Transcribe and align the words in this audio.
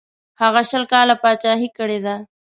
هغه 0.41 0.61
شل 0.69 0.83
کاله 0.93 1.15
پاچهي 1.21 1.69
کړې 1.77 1.99
ده. 2.05 2.15